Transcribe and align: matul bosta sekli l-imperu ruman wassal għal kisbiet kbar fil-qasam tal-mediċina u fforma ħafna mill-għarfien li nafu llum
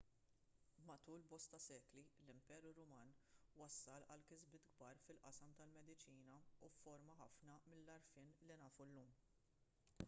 matul 0.87 1.19
bosta 1.31 1.59
sekli 1.67 2.01
l-imperu 2.23 2.69
ruman 2.79 3.09
wassal 3.59 4.07
għal 4.13 4.25
kisbiet 4.31 4.67
kbar 4.73 5.03
fil-qasam 5.05 5.55
tal-mediċina 5.61 6.41
u 6.69 6.73
fforma 6.79 7.17
ħafna 7.23 7.59
mill-għarfien 7.75 8.35
li 8.49 8.61
nafu 8.67 8.89
llum 8.97 9.15